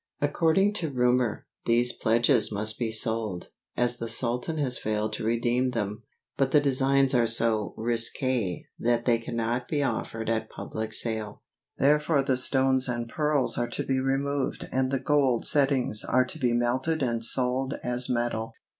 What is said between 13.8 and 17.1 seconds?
be removed and the gold settings are to be melted